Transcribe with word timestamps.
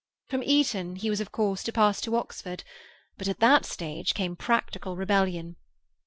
From 0.29 0.41
Eton 0.41 0.95
he 0.95 1.11
was 1.11 1.21
of 1.21 1.31
course 1.31 1.61
to 1.61 1.71
pass 1.71 2.01
to 2.01 2.15
Oxford, 2.15 2.63
but 3.19 3.27
at 3.27 3.37
that 3.39 3.65
stage 3.67 4.15
came 4.15 4.35
practical 4.35 4.95
rebellion. 4.95 5.57